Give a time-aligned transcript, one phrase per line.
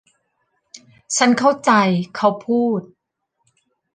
[1.17, 1.71] ฉันเข้าใจ
[2.15, 2.81] เขาพูด